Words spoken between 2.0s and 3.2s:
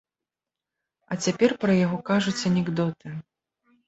кажуць анекдоты.